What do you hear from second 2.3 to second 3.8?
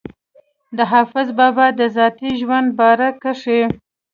ژوند باره کښې